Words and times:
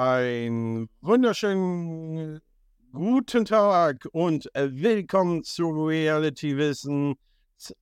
Ein 0.00 0.88
wunderschönen 1.00 2.40
guten 2.92 3.44
Tag 3.44 4.06
und 4.12 4.48
willkommen 4.54 5.42
zu 5.42 5.70
Reality 5.70 6.56
Wissen. 6.56 7.16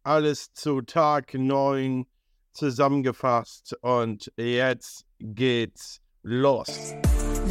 Alles 0.02 0.50
zu 0.54 0.80
Tag 0.80 1.34
9 1.34 2.06
zusammengefasst 2.54 3.76
und 3.82 4.32
jetzt 4.38 5.04
geht's 5.18 6.00
los. 6.22 6.94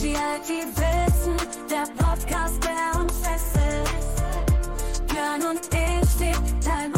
Reality 0.02 0.64
Wissen, 0.74 1.38
der 1.70 1.86
Podcast, 2.04 2.64
der 2.64 3.00
uns 3.00 3.20
fesselt. 3.20 3.88
Björn 5.10 5.44
und 5.44 5.62
ich, 5.76 6.20
wir 6.20 6.60
teilen 6.60 6.95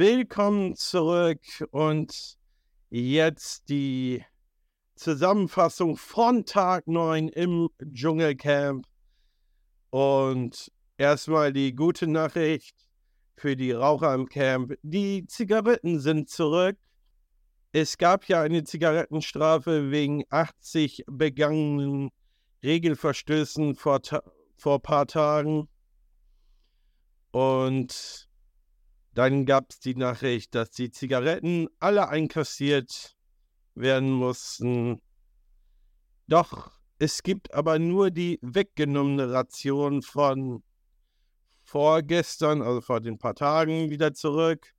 Willkommen 0.00 0.76
zurück 0.76 1.42
und 1.72 2.38
jetzt 2.88 3.68
die 3.68 4.24
Zusammenfassung 4.94 5.98
von 5.98 6.46
Tag 6.46 6.86
9 6.86 7.28
im 7.28 7.68
Dschungelcamp. 7.84 8.86
Und 9.90 10.72
erstmal 10.96 11.52
die 11.52 11.74
gute 11.74 12.06
Nachricht 12.06 12.74
für 13.36 13.56
die 13.56 13.72
Raucher 13.72 14.14
im 14.14 14.26
Camp. 14.26 14.72
Die 14.80 15.26
Zigaretten 15.26 16.00
sind 16.00 16.30
zurück. 16.30 16.78
Es 17.72 17.98
gab 17.98 18.24
ja 18.24 18.40
eine 18.40 18.64
Zigarettenstrafe 18.64 19.90
wegen 19.90 20.24
80 20.30 21.04
begangenen 21.08 22.08
Regelverstößen 22.62 23.74
vor, 23.74 24.00
vor 24.56 24.76
ein 24.76 24.82
paar 24.82 25.06
Tagen. 25.06 25.68
Und 27.32 28.29
dann 29.20 29.44
gab 29.44 29.66
es 29.68 29.80
die 29.80 29.96
Nachricht, 29.96 30.54
dass 30.54 30.70
die 30.70 30.90
Zigaretten 30.90 31.68
alle 31.78 32.08
einkassiert 32.08 33.18
werden 33.74 34.10
mussten. 34.10 35.02
Doch 36.26 36.72
es 36.98 37.22
gibt 37.22 37.52
aber 37.52 37.78
nur 37.78 38.10
die 38.10 38.38
weggenommene 38.40 39.30
Ration 39.30 40.00
von 40.00 40.62
vorgestern, 41.62 42.62
also 42.62 42.80
vor 42.80 43.02
den 43.02 43.18
paar 43.18 43.34
Tagen, 43.34 43.90
wieder 43.90 44.14
zurück. 44.14 44.72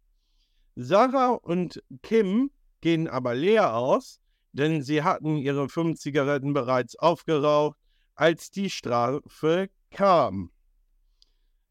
Sarah 0.76 1.34
und 1.34 1.84
Kim 2.02 2.50
gehen 2.82 3.08
aber 3.08 3.36
leer 3.36 3.76
aus, 3.76 4.20
denn 4.54 4.82
sie 4.82 5.04
hatten 5.04 5.38
ihre 5.38 5.70
fünf 5.70 6.00
Zigaretten 6.00 6.54
bereits 6.54 6.96
aufgeraucht, 6.96 7.78
als 8.16 8.50
die 8.50 8.72
Strafe 8.72 9.70
kam. 9.92 10.52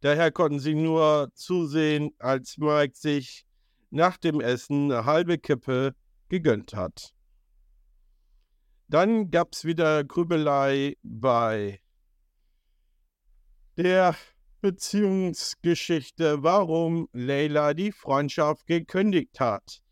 Daher 0.01 0.31
konnten 0.31 0.61
sie 0.61 0.75
nur 0.75 1.31
zusehen, 1.35 2.15
als 2.19 2.57
Mike 2.57 2.97
sich 2.97 3.45
nach 3.91 4.17
dem 4.17 4.41
Essen 4.41 4.91
eine 4.91 5.05
halbe 5.05 5.39
Kippe 5.39 5.95
gegönnt 6.29 6.75
hat. 6.75 7.15
Dann 8.89 9.31
gab 9.31 9.53
es 9.53 9.65
wieder 9.65 10.03
Grübelei 10.05 10.97
bei 11.03 11.81
der 13.77 14.17
Beziehungsgeschichte, 14.61 16.43
warum 16.43 17.09
Leila 17.13 17.75
die 17.75 17.93
Freundschaft 17.93 18.67
gekündigt 18.67 19.39
hat. 19.39 19.83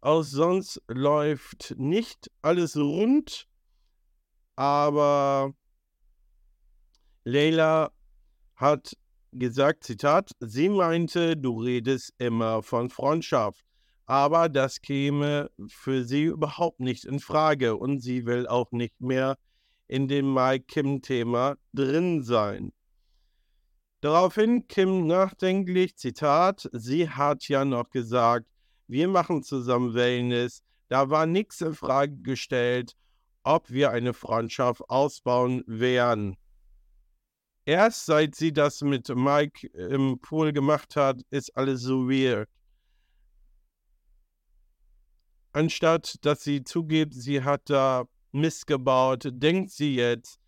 Auch 0.00 0.22
sonst 0.22 0.82
läuft 0.88 1.74
nicht 1.76 2.30
alles 2.42 2.76
rund, 2.76 3.48
aber 4.56 5.54
Leila 7.24 7.92
hat 8.56 8.96
gesagt, 9.38 9.84
Zitat, 9.84 10.30
sie 10.40 10.68
meinte, 10.68 11.36
du 11.36 11.60
redest 11.60 12.12
immer 12.18 12.62
von 12.62 12.90
Freundschaft, 12.90 13.64
aber 14.06 14.48
das 14.48 14.80
käme 14.80 15.50
für 15.68 16.04
sie 16.04 16.24
überhaupt 16.24 16.80
nicht 16.80 17.04
in 17.04 17.20
Frage 17.20 17.76
und 17.76 18.00
sie 18.00 18.26
will 18.26 18.46
auch 18.46 18.72
nicht 18.72 19.00
mehr 19.00 19.36
in 19.86 20.08
dem 20.08 20.32
Mike 20.32 20.66
Kim-Thema 20.66 21.56
drin 21.72 22.22
sein. 22.22 22.72
Daraufhin 24.00 24.68
Kim 24.68 25.06
nachdenklich, 25.06 25.96
Zitat, 25.96 26.68
sie 26.72 27.08
hat 27.08 27.48
ja 27.48 27.64
noch 27.64 27.90
gesagt, 27.90 28.46
wir 28.86 29.08
machen 29.08 29.42
zusammen 29.42 29.94
Wellness, 29.94 30.62
da 30.88 31.08
war 31.08 31.26
nichts 31.26 31.60
in 31.62 31.74
Frage 31.74 32.16
gestellt, 32.18 32.94
ob 33.42 33.70
wir 33.70 33.90
eine 33.90 34.12
Freundschaft 34.12 34.82
ausbauen 34.88 35.64
werden. 35.66 36.36
Erst 37.66 38.06
seit 38.06 38.34
sie 38.34 38.52
das 38.52 38.82
mit 38.82 39.08
Mike 39.08 39.68
im 39.68 40.18
Pool 40.20 40.52
gemacht 40.52 40.96
hat, 40.96 41.22
ist 41.30 41.56
alles 41.56 41.80
so 41.80 42.08
weird. 42.08 42.48
Anstatt 45.52 46.16
dass 46.22 46.42
sie 46.42 46.64
zugibt, 46.64 47.14
sie 47.14 47.42
hat 47.42 47.70
da 47.70 48.04
Mist 48.32 48.66
gebaut, 48.66 49.28
denkt 49.30 49.70
sie 49.70 49.94
jetzt, 49.94 50.40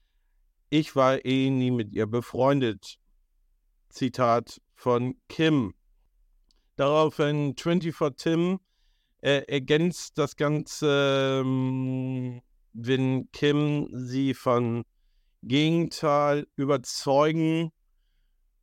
ich 0.68 0.96
war 0.96 1.24
eh 1.24 1.48
nie 1.48 1.70
mit 1.70 1.92
ihr 1.92 2.06
befreundet. 2.06 2.98
Zitat 3.88 4.60
von 4.74 5.14
Kim. 5.28 5.74
Daraufhin 6.74 7.54
24 7.56 8.16
Tim 8.16 8.60
äh, 9.22 9.42
ergänzt 9.46 10.18
das 10.18 10.36
Ganze, 10.36 11.40
ähm, 11.42 12.42
wenn 12.72 13.30
Kim 13.30 13.88
sie 13.92 14.34
von 14.34 14.84
Gegenteil 15.46 16.46
überzeugen 16.56 17.70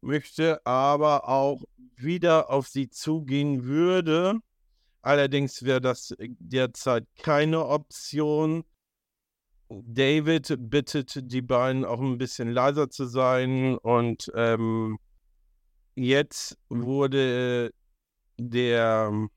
möchte, 0.02 0.66
aber 0.66 1.30
auch 1.30 1.64
wieder 1.96 2.50
auf 2.50 2.68
sie 2.68 2.90
zugehen 2.90 3.64
würde. 3.64 4.40
Allerdings 5.02 5.64
wäre 5.64 5.82
das 5.82 6.14
derzeit 6.20 7.08
keine 7.22 7.66
Option. 7.66 8.64
David 9.70 10.56
bittet 10.70 11.32
die 11.32 11.42
beiden 11.42 11.86
auch 11.86 12.00
ein 12.00 12.18
bisschen 12.18 12.52
leiser 12.52 12.90
zu 12.90 13.06
sein 13.06 13.78
und 13.78 14.32
ähm, 14.36 15.00
jetzt 15.96 16.58
wurde 16.70 17.74
der 18.38 19.30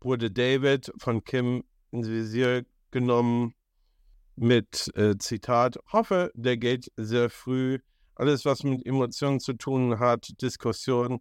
wurde 0.00 0.30
David 0.30 0.92
von 0.98 1.22
Kim 1.22 1.64
ins 1.90 2.08
Visier 2.08 2.64
genommen 2.90 3.54
mit 4.38 4.90
äh, 4.94 5.16
Zitat, 5.18 5.78
hoffe, 5.92 6.30
der 6.34 6.56
geht 6.56 6.90
sehr 6.96 7.30
früh. 7.30 7.78
Alles, 8.14 8.44
was 8.44 8.62
mit 8.62 8.84
Emotionen 8.86 9.40
zu 9.40 9.52
tun 9.52 9.98
hat, 9.98 10.40
Diskussion, 10.40 11.20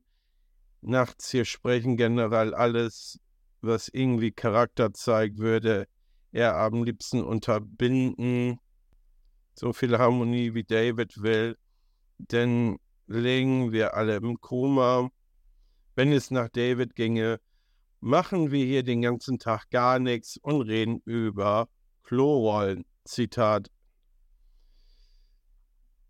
nachts 0.81 1.31
hier 1.31 1.45
sprechen, 1.45 1.97
generell 1.97 2.53
alles, 2.53 3.19
was 3.61 3.89
irgendwie 3.89 4.31
Charakter 4.31 4.93
zeigt, 4.93 5.39
würde 5.39 5.87
er 6.31 6.57
am 6.57 6.83
liebsten 6.83 7.23
unterbinden. 7.23 8.59
So 9.53 9.73
viel 9.73 9.97
Harmonie 9.97 10.53
wie 10.53 10.63
David 10.63 11.21
will, 11.21 11.57
denn 12.17 12.77
legen 13.07 13.71
wir 13.71 13.95
alle 13.95 14.17
im 14.17 14.39
Koma. 14.39 15.09
Wenn 15.95 16.11
es 16.11 16.29
nach 16.29 16.49
David 16.49 16.95
ginge, 16.95 17.39
machen 17.99 18.51
wir 18.51 18.63
hier 18.65 18.83
den 18.83 19.01
ganzen 19.01 19.39
Tag 19.39 19.69
gar 19.71 19.97
nichts 19.97 20.37
und 20.37 20.61
reden 20.61 21.01
über 21.05 21.67
Klorollen. 22.03 22.85
Zitat. 23.07 23.69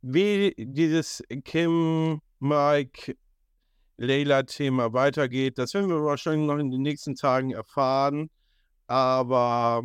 Wie 0.02 0.54
dieses 0.58 1.24
Kim, 1.44 2.22
Mike, 2.40 3.16
Leila-Thema 3.98 4.94
weitergeht, 4.94 5.58
das 5.58 5.74
werden 5.74 5.90
wir 5.90 6.04
wahrscheinlich 6.04 6.48
noch 6.48 6.58
in 6.58 6.72
den 6.72 6.82
nächsten 6.82 7.16
Tagen 7.16 7.52
erfahren. 7.52 8.30
Aber 8.88 9.84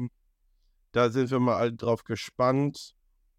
da 0.92 1.10
sind 1.10 1.30
wir 1.30 1.40
mal 1.40 1.56
alle 1.56 1.72
drauf 1.72 2.04
gespannt. 2.04 2.94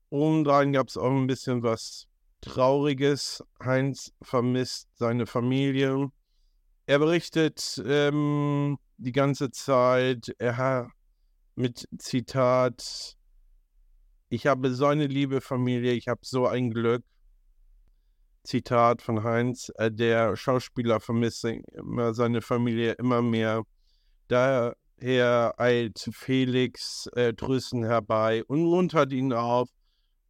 Obendrein 0.09 0.73
gab 0.73 0.89
es 0.89 0.97
auch 0.97 1.11
ein 1.11 1.27
bisschen 1.27 1.63
was 1.63 2.07
Trauriges. 2.41 3.43
Heinz 3.63 4.11
vermisst 4.21 4.89
seine 4.95 5.25
Familie. 5.25 6.09
Er 6.85 6.99
berichtet 6.99 7.81
ähm, 7.85 8.77
die 8.97 9.13
ganze 9.13 9.51
Zeit, 9.51 10.35
er 10.37 10.57
hat 10.57 10.87
mit 11.55 11.87
Zitat, 11.97 13.15
ich 14.33 14.47
habe 14.47 14.73
so 14.73 14.87
eine 14.87 15.05
liebe 15.05 15.41
Familie, 15.41 15.91
ich 15.91 16.07
habe 16.07 16.21
so 16.23 16.47
ein 16.47 16.71
Glück. 16.71 17.03
Zitat 18.43 19.03
von 19.03 19.23
Heinz, 19.23 19.71
äh, 19.75 19.91
der 19.91 20.35
Schauspieler 20.35 20.99
vermisst 20.99 21.45
immer 21.45 22.15
seine 22.15 22.41
Familie 22.41 22.93
immer 22.93 23.21
mehr. 23.21 23.61
Daher 24.27 24.73
eilt 25.57 26.09
Felix 26.11 27.05
äh, 27.15 27.31
Drüssen 27.33 27.83
herbei 27.83 28.43
und 28.45 28.63
muntert 28.63 29.13
ihn 29.13 29.33
auf 29.33 29.69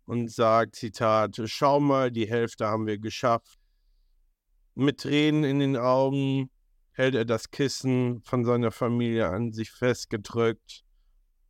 und 0.06 0.30
sagt, 0.30 0.76
Zitat, 0.76 1.40
schau 1.46 1.80
mal, 1.80 2.12
die 2.12 2.30
Hälfte 2.30 2.68
haben 2.68 2.86
wir 2.86 2.98
geschafft. 2.98 3.58
Mit 4.76 5.00
Tränen 5.00 5.46
in 5.46 5.60
den 5.60 5.78
Augen 5.78 6.50
hält 6.92 7.16
er 7.16 7.26
das 7.26 7.52
Kissen 7.52 8.22
von 8.24 8.44
seiner 8.44 8.72
Familie 8.72 9.30
an 9.30 9.54
sich 9.54 9.72
festgedrückt. 9.72 10.84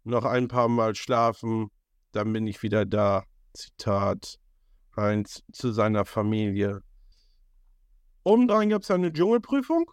Noch 0.03 0.23
ein 0.25 0.47
paar 0.47 0.67
Mal 0.67 0.93
schlafen, 0.93 1.71
dann 2.13 2.31
bin 2.31 2.47
ich 2.47 2.63
wieder 2.63 2.85
da. 2.85 3.25
Zitat 3.53 4.39
eins 4.95 5.43
zu 5.51 5.71
seiner 5.71 6.05
Familie. 6.05 6.81
Obendrein 8.23 8.69
gab 8.69 8.83
es 8.83 8.91
eine 8.91 9.11
Dschungelprüfung. 9.11 9.91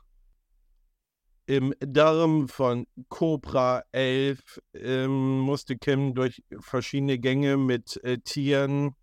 Im 1.47 1.75
Darm 1.81 2.49
von 2.49 2.87
Cobra 3.09 3.83
11 3.91 4.61
ähm, 4.75 5.41
musste 5.41 5.77
Kim 5.77 6.15
durch 6.15 6.43
verschiedene 6.61 7.19
Gänge 7.19 7.57
mit 7.57 8.03
äh, 8.05 8.19
Tieren 8.19 8.95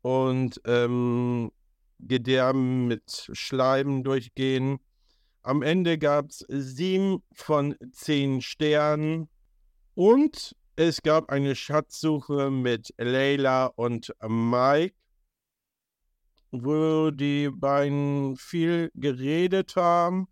und 0.00 0.60
ähm, 0.64 1.52
Gedärmen 1.98 2.86
mit 2.86 3.28
Schleimen 3.32 4.02
durchgehen. 4.02 4.78
Am 5.42 5.62
Ende 5.62 5.98
gab 5.98 6.30
es 6.30 6.44
sieben 6.48 7.22
von 7.34 7.76
zehn 7.92 8.40
Sternen 8.40 9.28
und 9.94 10.56
es 10.78 11.02
gab 11.02 11.30
eine 11.30 11.56
Schatzsuche 11.56 12.52
mit 12.52 12.94
Leila 12.98 13.66
und 13.66 14.14
Mike, 14.22 14.94
wo 16.52 17.10
die 17.10 17.50
beiden 17.50 18.36
viel 18.36 18.92
geredet 18.94 19.74
haben 19.74 20.28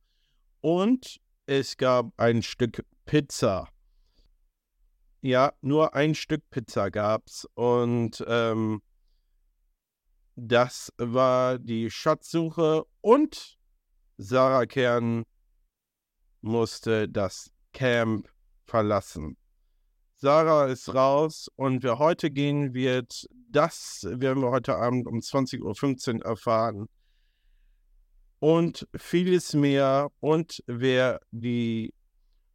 und 0.61 1.21
es 1.47 1.77
gab 1.77 2.13
ein 2.17 2.45
Stück 2.45 2.87
Pizza. 3.07 3.69
Ja, 5.21 5.53
nur 5.63 5.95
ein 5.95 6.15
Stück 6.15 6.49
Pizza 6.51 6.93
gab's 6.93 7.45
und 7.55 8.25
ähm, 8.29 8.83
das 10.37 10.93
war 10.97 11.59
die 11.59 11.91
Schatzsuche 11.91 12.85
und 13.01 13.59
Sarah 14.17 14.67
Kern 14.67 15.25
musste 16.41 17.09
das 17.09 17.51
Camp 17.73 18.29
verlassen. 18.65 19.37
Sarah 20.27 20.67
ist 20.67 20.93
raus 20.93 21.49
und 21.55 21.85
wer 21.85 22.01
heute 22.01 22.33
gehen 22.33 22.75
wird, 22.75 23.29
das 23.49 24.05
werden 24.11 24.43
wir 24.43 24.51
heute 24.51 24.75
Abend 24.75 25.07
um 25.07 25.21
20.15 25.21 26.17
Uhr 26.17 26.25
erfahren. 26.25 26.89
Und 28.41 28.89
vieles 28.97 29.55
mehr. 29.55 30.09
Und 30.19 30.65
wer 30.67 31.21
die 31.31 31.95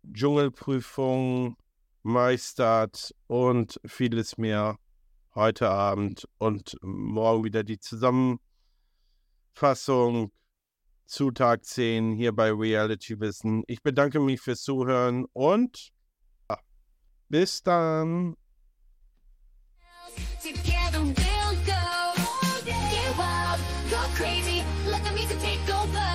Dschungelprüfung 0.03 1.55
meistert 2.03 3.15
und 3.27 3.79
vieles 3.85 4.37
mehr 4.37 4.75
heute 5.33 5.69
Abend 5.69 6.27
und 6.39 6.75
morgen 6.81 7.45
wieder 7.45 7.63
die 7.63 7.79
Zusammenfassung 7.79 8.41
zu 11.05 11.31
Tag 11.31 11.63
10 11.63 12.15
hier 12.15 12.33
bei 12.33 12.51
Reality 12.51 13.17
Wissen. 13.21 13.63
Ich 13.67 13.81
bedanke 13.81 14.19
mich 14.19 14.41
fürs 14.41 14.61
Zuhören 14.61 15.25
und 15.31 15.93
bis 17.31 17.63
dann. 17.63 18.35
Together 20.43 21.01
we'll 21.01 21.55
go. 21.65 21.83
Get 22.65 23.17
wild, 23.17 23.59
go 23.89 24.01
crazy, 24.19 24.63
let 24.85 25.01
the 25.05 25.11
music 25.13 25.39
take 25.39 25.63
over. 25.69 26.11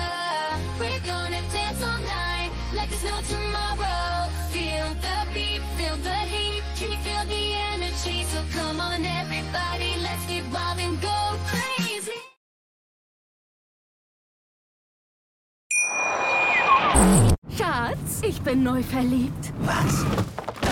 We're 0.79 1.01
gonna 1.05 1.41
dance 1.51 1.81
all 1.81 1.99
night 2.05 2.51
like 2.75 2.89
there's 2.89 3.03
no 3.03 3.17
tomorrow. 3.33 4.29
Feel 4.51 4.89
the 5.01 5.17
beat, 5.33 5.61
feel 5.77 5.97
the 5.97 6.19
heat. 6.31 6.61
Can 6.77 6.91
you 6.91 6.99
feel 6.99 7.25
the 7.25 7.45
energy? 7.73 8.23
So 8.31 8.39
come 8.53 8.79
on, 8.79 9.03
everybody, 9.03 9.95
let's 10.03 10.25
get 10.27 10.45
wild 10.53 10.79
and 10.79 11.01
go 11.01 11.17
crazy. 11.49 12.21
Schatz, 17.57 18.21
ich 18.21 18.39
bin 18.41 18.63
neu 18.63 18.83
verliebt. 18.83 19.51
Was? 19.65 20.05